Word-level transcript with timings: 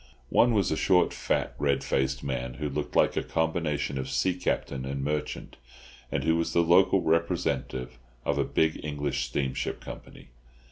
One 0.31 0.55
was 0.55 0.71
a 0.71 0.75
short, 0.75 1.13
fat, 1.13 1.53
red 1.59 1.83
faced 1.83 2.23
man, 2.23 2.55
who 2.55 2.69
looked 2.69 2.95
like 2.95 3.15
a 3.15 3.21
combination 3.21 3.99
of 3.99 4.09
sea 4.09 4.33
captain 4.33 4.83
and 4.83 5.03
merchant, 5.03 5.57
and 6.11 6.23
who 6.23 6.35
was 6.37 6.53
the 6.53 6.63
local 6.63 7.03
representative 7.03 7.99
of 8.25 8.39
a 8.39 8.43
big 8.43 8.83
English 8.83 9.25
steamship 9.25 9.79
company. 9.79 10.29